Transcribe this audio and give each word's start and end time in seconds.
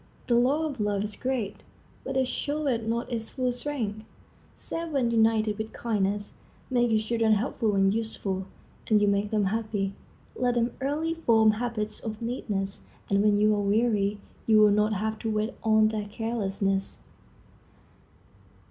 The 0.25 0.33
law 0.33 0.65
of 0.65 0.79
love 0.79 1.03
is 1.03 1.15
great, 1.15 1.57
but 2.03 2.17
it 2.17 2.27
showeth 2.27 2.81
not 2.87 3.11
its 3.11 3.29
full 3.29 3.51
strength, 3.51 4.03
save 4.57 4.89
when 4.93 5.11
united 5.11 5.59
with 5.59 5.73
kindness. 5.73 6.33
Make 6.71 6.89
your 6.89 6.99
children 6.99 7.33
helpful 7.33 7.75
and 7.75 7.93
useful, 7.93 8.47
and 8.89 8.99
you 8.99 9.07
make 9.07 9.29
them 9.29 9.45
happy. 9.45 9.93
Let 10.35 10.55
them 10.55 10.73
early 10.81 11.13
form 11.13 11.51
habits 11.51 11.99
of 11.99 12.19
neatness, 12.19 12.87
and 13.11 13.21
when 13.21 13.39
you 13.39 13.53
are 13.53 13.61
weary 13.61 14.19
you 14.47 14.57
will 14.57 14.71
not 14.71 14.93
have 14.93 15.19
to 15.19 15.29
wait 15.29 15.53
on 15.63 15.89
their 15.89 16.07
carelessness. 16.07 16.97